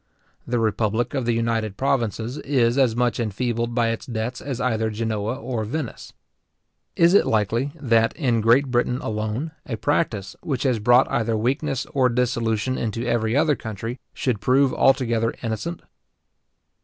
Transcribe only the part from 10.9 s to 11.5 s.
either